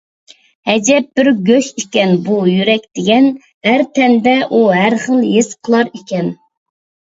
ئەجەب 0.71 1.11
بىر 1.19 1.29
گۆش 1.49 1.69
ئىكەن 1.83 2.15
بۇ 2.31 2.39
يۈرەك 2.53 2.89
دېگەن، 3.01 3.29
ھەر 3.71 3.87
تەندە 4.01 4.37
ئۇ 4.49 4.65
ھەرخىل 4.81 5.23
ھېس 5.37 5.57
قىلار 5.63 5.97
ئىكەن. 5.97 6.37